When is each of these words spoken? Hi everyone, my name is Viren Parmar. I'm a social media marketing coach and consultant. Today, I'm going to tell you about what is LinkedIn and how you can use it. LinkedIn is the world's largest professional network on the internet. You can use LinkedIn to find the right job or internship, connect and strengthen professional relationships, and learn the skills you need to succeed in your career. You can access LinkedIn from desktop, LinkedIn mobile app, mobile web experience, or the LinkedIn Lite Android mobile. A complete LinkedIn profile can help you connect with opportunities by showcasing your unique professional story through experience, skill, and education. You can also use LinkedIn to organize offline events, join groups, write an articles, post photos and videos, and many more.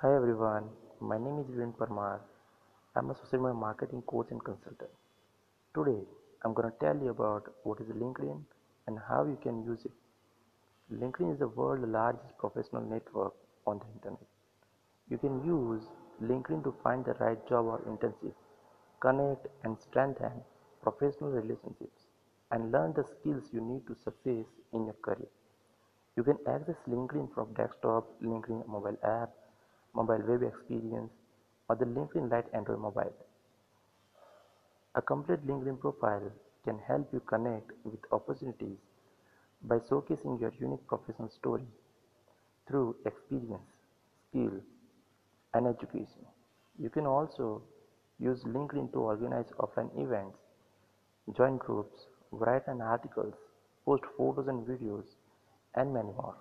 Hi 0.00 0.14
everyone, 0.14 0.66
my 1.00 1.16
name 1.18 1.38
is 1.40 1.46
Viren 1.52 1.72
Parmar. 1.76 2.20
I'm 2.94 3.10
a 3.10 3.14
social 3.16 3.40
media 3.44 3.54
marketing 3.54 4.02
coach 4.06 4.28
and 4.30 4.44
consultant. 4.44 4.90
Today, 5.74 6.02
I'm 6.44 6.54
going 6.54 6.70
to 6.70 6.78
tell 6.78 6.96
you 7.02 7.10
about 7.10 7.48
what 7.64 7.80
is 7.80 7.88
LinkedIn 8.02 8.44
and 8.86 9.00
how 9.08 9.24
you 9.24 9.36
can 9.42 9.64
use 9.64 9.84
it. 9.84 9.90
LinkedIn 11.00 11.32
is 11.32 11.40
the 11.40 11.48
world's 11.48 11.88
largest 11.88 12.38
professional 12.38 12.82
network 12.82 13.34
on 13.66 13.80
the 13.80 13.86
internet. 13.96 14.28
You 15.10 15.18
can 15.18 15.44
use 15.44 15.82
LinkedIn 16.22 16.62
to 16.62 16.74
find 16.84 17.04
the 17.04 17.14
right 17.14 17.48
job 17.48 17.66
or 17.66 17.80
internship, 17.80 18.34
connect 19.00 19.48
and 19.64 19.76
strengthen 19.80 20.44
professional 20.80 21.30
relationships, 21.30 22.06
and 22.52 22.70
learn 22.70 22.92
the 22.92 23.02
skills 23.02 23.50
you 23.52 23.60
need 23.60 23.84
to 23.88 23.96
succeed 24.04 24.44
in 24.72 24.84
your 24.84 24.98
career. 25.02 25.32
You 26.16 26.22
can 26.22 26.38
access 26.46 26.76
LinkedIn 26.88 27.34
from 27.34 27.52
desktop, 27.54 28.06
LinkedIn 28.22 28.68
mobile 28.68 28.96
app, 29.02 29.30
mobile 29.94 30.22
web 30.26 30.42
experience, 30.42 31.10
or 31.68 31.76
the 31.76 31.84
LinkedIn 31.84 32.30
Lite 32.30 32.46
Android 32.54 32.80
mobile. 32.80 33.12
A 34.94 35.02
complete 35.02 35.46
LinkedIn 35.46 35.80
profile 35.80 36.32
can 36.64 36.78
help 36.86 37.08
you 37.12 37.20
connect 37.20 37.70
with 37.84 38.00
opportunities 38.12 38.78
by 39.62 39.78
showcasing 39.78 40.40
your 40.40 40.52
unique 40.60 40.86
professional 40.86 41.30
story 41.30 41.66
through 42.66 42.96
experience, 43.06 43.68
skill, 44.28 44.52
and 45.54 45.66
education. 45.66 46.26
You 46.78 46.90
can 46.90 47.06
also 47.06 47.62
use 48.18 48.42
LinkedIn 48.44 48.92
to 48.92 48.98
organize 48.98 49.46
offline 49.58 49.90
events, 49.98 50.38
join 51.36 51.56
groups, 51.58 52.06
write 52.30 52.66
an 52.66 52.80
articles, 52.80 53.34
post 53.84 54.04
photos 54.16 54.48
and 54.48 54.66
videos, 54.66 55.04
and 55.74 55.92
many 55.92 56.08
more. 56.08 56.36